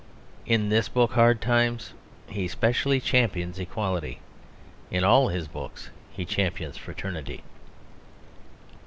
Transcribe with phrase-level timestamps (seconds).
[0.47, 1.93] In this book, Hard Times,
[2.25, 4.19] he specially champions equality.
[4.89, 7.43] In all his books he champions fraternity.